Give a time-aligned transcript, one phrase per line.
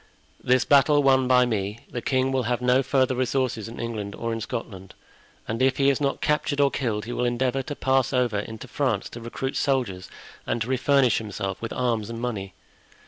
[0.43, 4.33] This battle won by me, the king will have no further resources in England or
[4.33, 4.95] in Scotland;
[5.47, 8.67] and if he is not captured or killed, he will endeavor to pass over into
[8.67, 10.09] France to recruit soldiers
[10.47, 12.55] and to refurnish himself with arms and money.